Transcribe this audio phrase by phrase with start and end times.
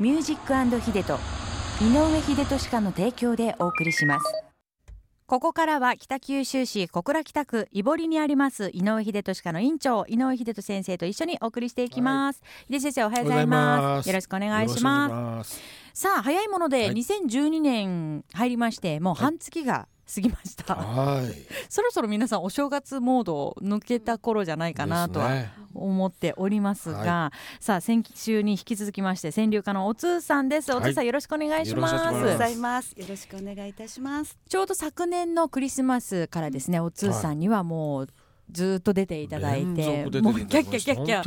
[0.00, 1.18] ミュージックヒデと
[1.82, 4.24] 井上秀俊家の提供でお送りします。
[5.26, 14.08] ここからは北九州市小倉北区井堀にあります井上秀俊家の院長井上秀俊先生と一緒にお送りしていきます、はい、秀先生おはようございます。
[14.08, 15.60] よろしくお願いします。
[15.92, 30.72] さあ早いもので、はい、2012年入りましてもう半月が、過ぎました、はい、 そろそろ皆さんお正月モードを抜けた頃じゃないかなとは思っておりますが、ねはい、さあ先週に引き続きまして川柳家のおつさんです。
[30.72, 32.92] おつさんよろしくお願いします、はい、ございます。
[32.96, 34.36] よろしくお願いいたします。
[34.48, 38.08] ちょうど昨年のクリスマスからですねおつさんにはもう
[38.52, 41.22] ずっと出ていただいてもうキャッキャキャッキャ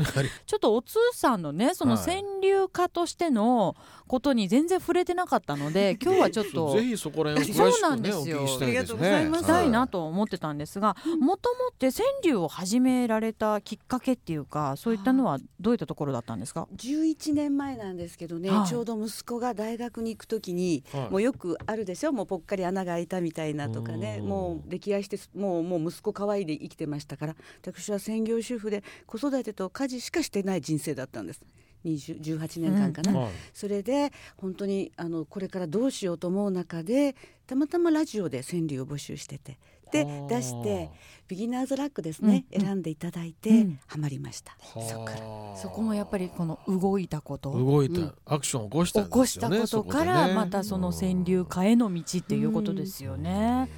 [0.46, 3.76] ちょっとお通さんのねその川柳家としての
[4.08, 8.46] ことに全然触れてなかったので、今日はちょっとぜひそこら辺そうなんですよ。
[8.62, 9.48] ありがとうございます。
[9.48, 22.12] たいなと思ってたんですがもともって川柳を始められたきっかけっていうかそういったのはどういったところだったんですか？11年前なんですけどね、ちょうど息子が大学に行くときに、もうよくあるでしょ？
[22.12, 24.22] もうぽっかり穴が開いたみたいなとかね。
[24.22, 31.42] もう溺愛してもうもう息子可愛いで生きてましたから私は専業主婦で子育てと家事しかしてない人生だったんです。
[31.86, 33.30] 18年間かな、うん。
[33.54, 39.58] それで本当にあのこれからどうしようと思う中でたまたまラジオで川柳を募集してて
[39.92, 40.90] で出して
[41.28, 45.20] ビギナーズラックですね、うん、選んでいただいて、うん、ハマりました、そこから。
[45.56, 47.52] そこもやっぱりこの動いたこと。
[47.52, 53.70] 動いた、アクションを起こした、ね、起こしたことからまたその川柳家への道っていうことですよね。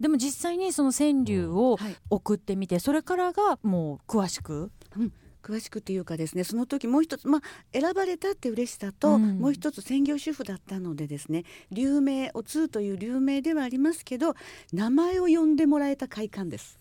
[0.00, 5.12] でも実際にその川柳を送ってみて、それからがもう詳しく、うん。
[5.42, 7.40] 詳しくっていうかですねその時もう一つ、まあ、
[7.72, 14.34] 選ばれたって嬉しさと、うん、もう一つ専業主婦だったのでですね留名お通という留名ではありますけど
[14.72, 16.78] 名前を呼んでもらえた快感です。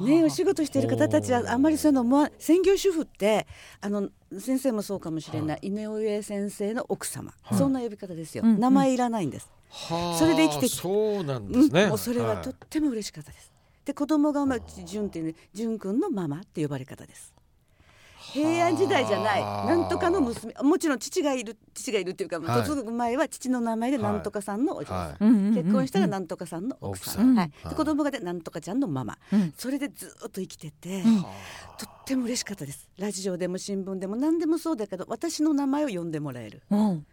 [0.00, 3.46] ね、お仕事してる方たちはあんまりそういうのも専業主婦って
[3.80, 9.50] あの先生もそうかもしれない、井上先生の奥様、はい、そんな呼び方ですよ、うん、名前いらないんです、
[10.18, 13.52] それで生きてきてそうなんですね、うん、もうそれはとっても嬉しかったです、
[13.84, 17.32] で子供がまあ純っていうね純くんのママって呼ばれ方です
[18.32, 19.42] 平安時代じゃない。
[19.42, 31.28] なんとかの娘もちろん父がいる父がいるっていうか、はい、嫁ぐ前は父の名前でなんとかさんのお嬢さん、はい、結婚したらなんとかさんの奥さん、はい、で子供がでなんとかちゃんのママ、うん、それでずっと生きてて、うん、と
[31.86, 32.88] っても嬉しかったです。
[32.98, 36.62] ラジオでも新聞でも何でもそうだけど私の名前を呼んでもらえる。
[36.70, 37.06] うん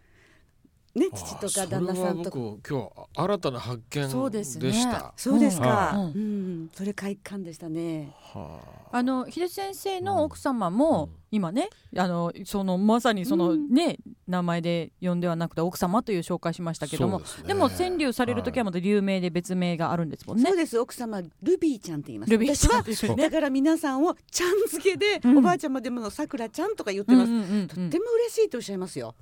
[0.94, 2.30] ね、父とか旦那さんと。
[2.30, 4.08] か今日新たな発見でした。
[4.10, 4.72] そうです,、ね、
[5.16, 6.24] そうですか、うん、う
[6.64, 8.60] ん、それ快感でしたね、は
[8.92, 20.78] あ、あの秀先生の奥様も、今ねあのそのまさにそのね、名前で呼んではなくて奥様という紹介しましたけどもで,、も川柳される時はまた留名で別名があるんですもんね、そうです。
[20.78, 22.32] 奥様ルビーちゃんって言います。
[22.32, 29.14] ルビーちゃん私はだから皆さんをちゃん付けで、おばあちゃまでもさくらちゃんとか言ってます、とっても嬉しいとおっしゃいますよ。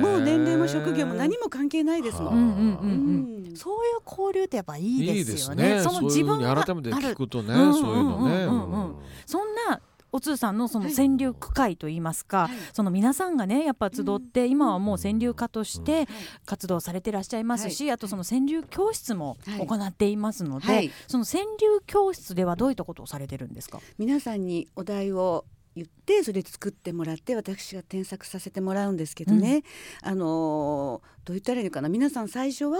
[0.00, 3.52] もう年齢も職業も何も関係ないですもん。
[3.54, 5.80] そういう交流ってやっぱいいですよね。
[5.82, 8.94] その自分が改めて聞くとね、そういうのね、
[9.26, 9.80] そんな
[10.16, 16.08] お通さんのその川柳区会といいますか、はい、その皆さんがねやっぱ集って、今はもう川柳家として
[16.46, 23.80] 活動されてらっしゃいますし、あとその川柳教室も行っていますので、その川柳教室ではどういったことをされてるんですか？
[23.98, 25.44] 皆さんにお題を
[25.76, 29.62] 言ってそれで作ってもらって私が添削させてもらうんですけどね、
[30.02, 31.88] うん、あのどう言ったらいいのかな。
[31.88, 32.78] 皆さん最初は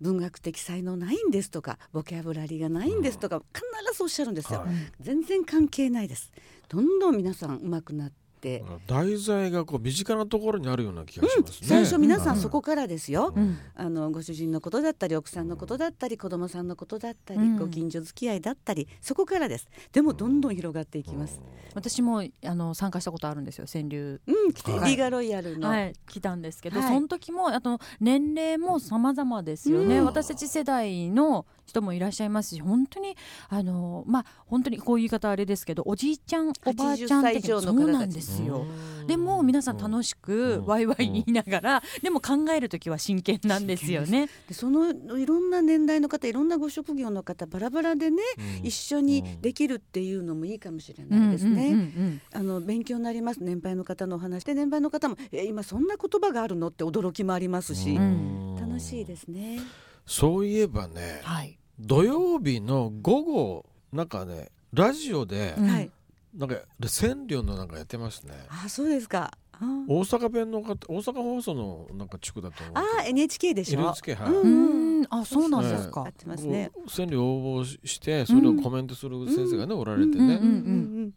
[0.00, 3.64] 文学的才能ないんですとかボキャブラリーがないんですとか必
[3.96, 4.68] ずおっしゃるんですよ、はい、
[5.00, 6.32] 全然関係ないです。
[6.68, 8.64] どんどん皆さん上手くなってって。
[8.86, 19.68] 題材がこう身近なところにあるような気がしますね、うん、最初皆さんそこからですよ、うん、あのご主人のことだったり奥さんのことだったり子供さんのことだったり、うん、ご近所付き合いだったりそこからです。
[19.92, 21.40] でもどんどん広がっていきます、
[21.74, 24.20] 私もあの参加したことあるんですよ川柳。
[24.26, 33.16] うん来て、はい、リーガロイヤルの、はい、来たんですけど、はい、その時もあと年齢も様々ですよね、私たち世代の人もいらっしゃいますし本当に
[33.48, 38.66] あのまあ本当にこういう言い方あれですけどおじいちゃんおばあちゃんってそうなんですよ。
[39.06, 44.28] でも皆さん楽しくワイワイ言いながら、でも考える時は真剣なんですよね。
[44.48, 48.22] でそのいろんな年代の方いろんなご職業の方バラバラでね、
[48.62, 52.20] 一緒にできるっていうのもいいかもしれないですね。
[52.32, 53.42] あの勉強になります。
[53.42, 56.68] 年配の方のお話で年配の方もえ今そんな言葉があるの？
[56.68, 57.98] って驚きもありますし、
[58.60, 59.60] 楽しいですね。
[60.06, 65.90] そういえばね、はい、土曜日の午後なんかねラジオで、はい、
[66.36, 68.34] なんか川柳のなんかやってますね。
[68.48, 69.32] あそうですか。
[69.88, 72.74] 大阪弁の方大阪放送のなんか地区だと思う。
[72.76, 73.80] あ NHK でしょ。
[73.80, 74.32] NHK はい。
[74.32, 76.02] うんあそうなんですか。
[76.02, 76.70] ってますね。
[76.94, 80.40] 川柳応募してそれをコメントする先生がね、おられてね、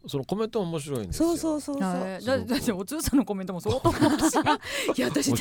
[0.06, 1.36] そのコメント面白いんですよ。
[1.36, 1.80] そうそうそう
[2.20, 2.46] そう。
[2.46, 4.44] だってお通さんのコメントも相当面白い。
[4.96, 5.34] いや私い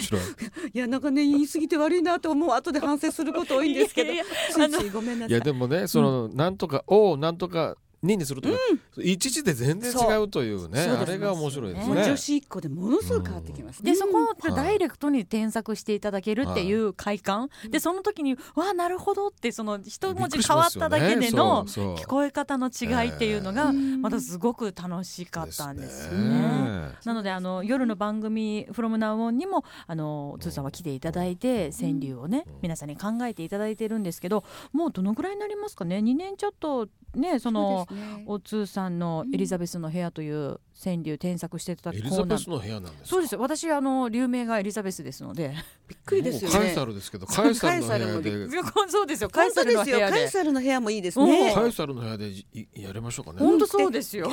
[0.74, 4.12] やなんかね言い過ぎて悪いなと思う後で反省すること多いんですけど、
[4.52, 5.30] ついついごめんなさい。
[5.30, 8.56] いやでもねその、なんとかをなんとか2にするとか、
[8.98, 12.04] うん、一時で全然違うというねあれが面白いですね。
[12.04, 26.74] 女子1個でものすごく変わってきます、ね、でそこをダイレクトに添削していただけるっていう快感、はい、でその時にわあなるほどってその一文字変わっただけでの聞こえ方の違いっていうのがまたすごく楽しかったんですよね。
[27.06, 37.88] なのであの夜の番組「from now on」にもあのつーさんは来ていただいて川柳をね皆さんに考えていただいてるんですけどもうどのぐらいになりますかね？2年ちょっとねその
[38.26, 43.36] お通さんのエリザベスの部屋という川柳添削していただくエリザベスの部屋なんですそうです。
[43.36, 45.54] 私あの流名がエリザベスですので。
[45.86, 46.58] びっくりですよね。
[46.58, 48.50] カエサルですけどカエサルの部屋で。
[48.90, 51.54] そうですよカエサルの部屋カエサルの部屋もいいですね。
[51.54, 52.32] カエサルの部屋で
[52.74, 53.40] やりましょうかね。
[53.40, 54.30] 本当そうですよ。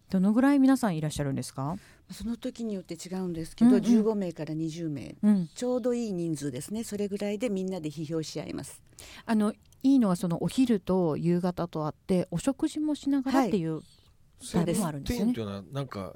[0.10, 1.76] どのぐらい皆さんいらっしゃるんですか？
[2.12, 6.84] その時によって違うんですけど、うんうん、15名から20名、うん、ちょうどいい人数ですね。
[6.84, 8.82] それぐらいでみんなで批評し合います。
[9.26, 9.54] あの
[9.84, 15.64] いいのはそのお昼と夕方とあってお食事もしながらっていう、はい、タイもあるんですよね。
[15.72, 16.16] なんか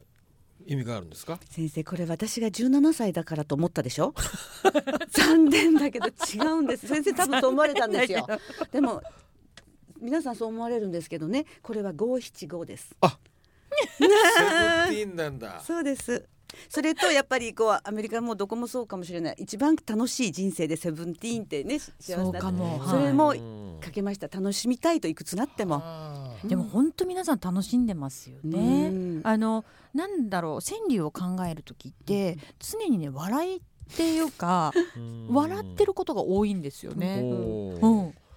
[0.65, 1.39] 意味があるんですか？
[1.49, 4.13] 先生これ私が17歳だからと思ったでしょ？
[5.11, 6.87] 残念だけど違うんです。
[6.87, 8.27] 先生多分そう思われたんですよ。
[8.71, 9.01] でも
[9.99, 11.45] 皆さんそう思われるんですけどね。
[11.61, 12.95] これは五七五です。
[13.01, 13.17] あ
[13.97, 15.61] セブンティーンなんだ。
[15.65, 16.25] そうです。
[16.69, 19.35] それとやっぱりこうアメリカもどこもそうかもしれない。
[19.39, 22.39] 一番楽しい人生でセブンティーンってね幸せだった。
[22.89, 23.33] それも
[23.81, 24.27] かけました。
[24.29, 25.79] 楽しみたいといくつなっても
[26.43, 29.21] でも本当皆さん楽しんでますよね。
[29.23, 33.59] あのなんだろう川柳を考える時って常にね笑いっ
[33.95, 34.73] ていうか
[35.29, 37.21] 笑ってることが多いんですよね。
[37.81, 37.94] うん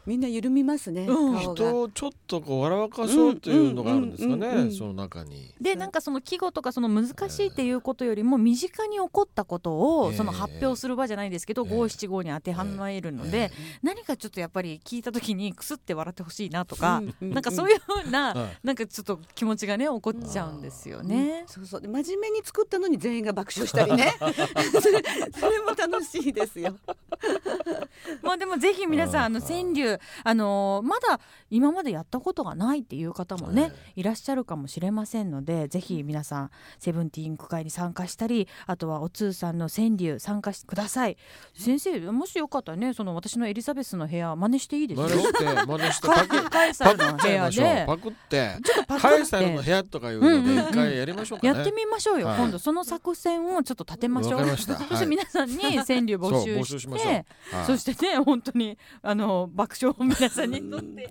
[0.08, 5.54] みんな緩みますね、うん、人をちょっとこう笑わかそうというのがあるんですかね、その中に。
[5.60, 13.52] でなんかその季語とかその難しいっていうことよりも身近に起こったことをその発表する場じゃないですけど五七五に当てはめるので
[13.82, 18.34] 何かちょっとやっぱり聞いた時にくすって笑ってほしいなとかなんかそういうふうな
[18.64, 21.44] なんかちょっと気持ちがね起こっちゃうんですよね。
[21.46, 21.82] そうそう。
[21.82, 24.14] 真面目に作ったのに全員が爆笑したりね。
[24.80, 25.02] それ
[25.38, 26.76] それも楽しいですよ。
[28.22, 34.02] まあでもぜひ皆さんあの川柳あのまだ今までやったことがないっていう方もね、い。
[34.02, 41.16] らっしゃるかもしれませんのでぜひ皆さんセブンティーン区会に参加したりあとはお通さんの川柳参加してください。
[41.54, 45.08] 先生もしよかったらねその私のエリザベスの部屋真似していいですよ。
[45.08, 47.84] 真似して真似してパクカエサルの部屋で。
[47.86, 48.56] パクって。
[48.64, 49.08] ちょっとパクって。
[49.08, 51.54] カエサルの部屋とかいうので一回やりましょうか、ね。
[51.54, 54.48] やってみましょうよ、今度その作戦をちょっと立てましょう。
[54.48, 54.66] そし
[54.98, 57.26] て皆さんに川柳募集して
[57.66, 61.10] そしてね本当にあの爆笑を皆さんに乗って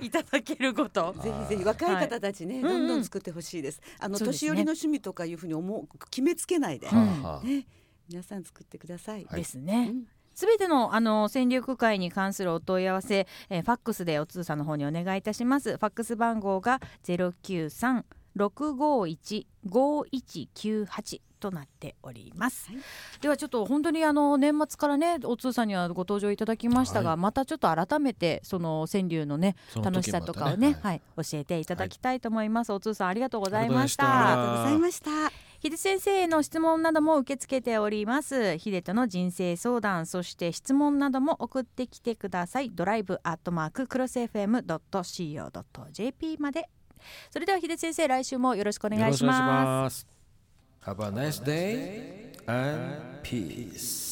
[0.00, 1.14] いただけること。
[1.22, 7.66] ぜひぜひ若い方たちね、どんどん作ってほしいです、あの年寄りの趣味とかいうふうに思う決めつけないで、ね
[8.08, 9.94] 皆さん作ってください、ですね、
[10.34, 15.76] すべてのあの戦力会に関するお問い合わせ、えー、ファックスでお通さんの方にお願いいたします。
[15.76, 18.04] ファックス番号がゼロ九三
[18.38, 22.78] 六五一五一九八となっております、はい、
[23.20, 34.32] ではちょっと本当にあの年末からねお通さんにはご登場いただきましたが、はい、またちょっと改めてその川柳のね楽しさとかをね、ね、はい、教えていただきたいと思います、お通さんありがとうございました。
[34.32, 35.10] ありがとうございました。
[35.60, 38.58] 秀先生への質問なども受け付けております。
[38.58, 42.70] 秀との人生相談そして質問なども送ってきてください。
[42.70, 44.76] ドライブアットマーククロス FM.co.jp
[46.38, 46.68] まで
[47.30, 50.06] それでは秀先生来週もよろしくお願いします。
[50.84, 54.08] Have a nice day and peace.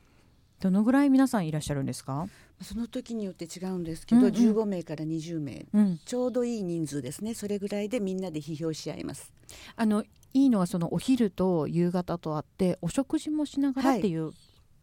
[0.60, 2.28] どのぐらい皆さんいらっしゃるんですか？
[2.62, 7.36] その時によって違うんですけど、うんうん、15名から20名、うん、ちょうどいい人数ですね。
[7.36, 9.32] それぐらいでみんなで批評し合います。
[9.76, 14.34] あのいいのはそのお昼と夕方とあってお食事もしながらっていう、はい、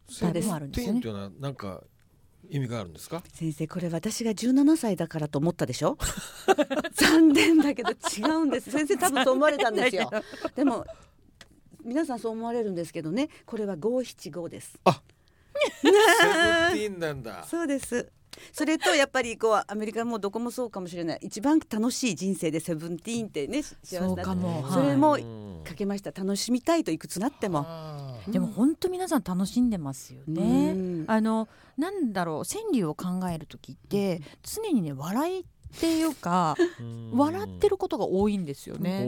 [0.09, 1.31] そうですあるんですよね。
[1.41, 1.83] なんか
[2.51, 3.23] 意味があるんですか？
[3.33, 5.97] 先生これ私が17歳だからと思ったでしょ？
[6.95, 8.71] 残念だけど違うんです。
[8.71, 10.11] 先生多分そう思われたんですよ。
[10.55, 10.85] でも
[11.85, 13.29] 皆さんそう思われるんですけどね。
[13.47, 14.79] これは五七五です。
[14.85, 15.01] あ
[15.81, 17.45] セブンティーンなんだ。
[17.49, 18.11] そうです。
[18.53, 21.19] それとやっぱりこうアメリカもどこもそうかもしれない。
[21.23, 24.25] 一番楽しい人生でセブンティーンってね幸せだ
[24.73, 26.13] それもかけました。
[26.13, 27.67] 楽しみたいといくつなっても
[28.29, 31.05] でも本当皆さん楽しんでますよね。
[31.07, 35.45] あのなんだろう川柳を考える時って常にね笑いっ
[35.81, 36.57] ていうか
[37.15, 39.05] 笑ってることが多いんですよね。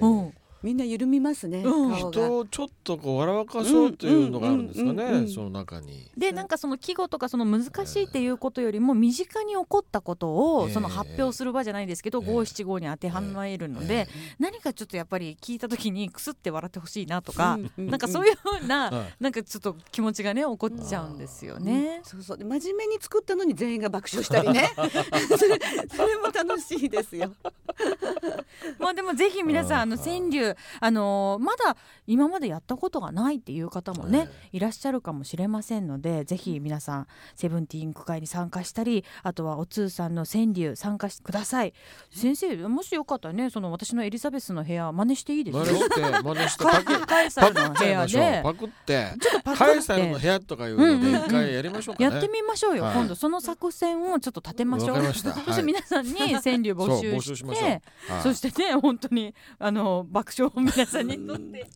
[0.00, 0.25] うん
[0.66, 6.10] みんな緩みますね、うん、人をちょっとこう笑わかそうというのがあるんですかね、その中に。
[6.16, 14.08] でなんかその季語とかその難しいっていうことよりも身近に起こったことをその発表する場じゃないですけど五七五に当てはめるので
[14.40, 22.00] 何かちょっとやっぱり聞いた時にくすって笑ってほしいなとかなんかそういうふうななんかちょっと気持ちがね起こっちゃうんですよね。
[22.02, 22.38] そうそう。
[22.38, 24.72] 真面目に作ったのに全員が爆笑したりね。
[24.74, 24.82] そ
[25.46, 25.60] れ
[25.94, 27.32] それも楽しいですよ。
[28.78, 41.72] まあでもぜひ皆さんあの川柳あのまだ今までやったことがないっていう方もね、いらっしゃるかもしれませんのでぜひ皆さんセブンティーン区会に参加したりあとはお通さんの川柳参加してください。
[42.10, 45.64] 先生もしよかったらねその私のエリザベスの部屋真似していいですか？
[45.64, 48.40] 真似して真似してパクカエサルの部屋で。
[48.42, 49.14] パクって。
[49.20, 52.10] ちょっとパクカエサルの部屋とかいうので一回やりましょうか、ね。
[52.10, 55.04] やってみましょうよ、今度その作戦をちょっと立てましょう。
[55.06, 57.82] そして皆さんに川柳募集して
[58.22, 61.66] そしてね本当にあの爆笑を皆さんにとって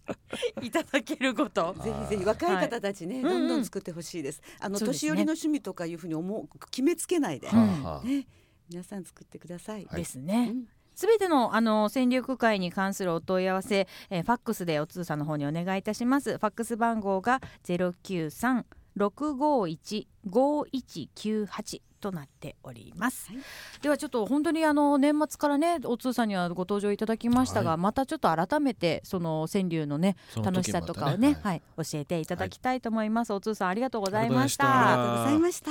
[0.62, 1.74] いただけること。
[1.82, 8.26] ぜひぜひ若い方たちね、どんどん作ってほしいです、あの年寄りの趣味とかいうふうに思う決めつけないで、ね。
[8.68, 10.54] 皆さん作ってください、ですね、
[10.94, 16.38] すべてのあの戦力会に関するお問い合わせ、えー、ファックスでお通さんの方にお願いいたします。
[16.38, 23.38] ファックス番号がゼロ九三六五一五一九八となっております、はい、
[23.82, 30.16] ではちょっと本当にあの年末からねお通さんにはご登場いただきましたが、はい、またちょっと改めてその川柳のね。
[30.36, 34.92] 楽しさとかをね、ね、はい、はい、教えていただきたいと思います、お通さんありがとうございました。
[34.92, 35.70] ありがとうございました。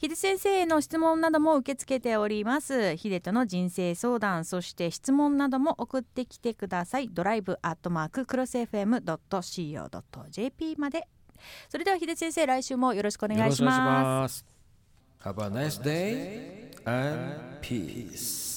[0.00, 2.96] 秀先生への質問なども受け付けております。
[2.96, 7.08] 秀との人生相談そして質問なども送ってきてください。
[7.08, 9.16] ドライブアットマーククロス FM.co.jp
[10.78, 11.08] まで。
[11.68, 14.57] それでは秀先生来週もよろしくお願いします
[15.24, 18.47] Have a nice day and peace.